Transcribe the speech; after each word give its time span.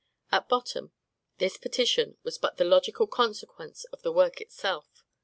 At 0.31 0.49
bottom, 0.49 0.93
this 1.37 1.57
petition 1.57 2.17
was 2.23 2.39
but 2.39 2.57
the 2.57 2.63
logical 2.63 3.05
consequence 3.05 3.83
of 3.93 4.01
the 4.01 4.11
work 4.11 4.41
itself. 4.41 5.03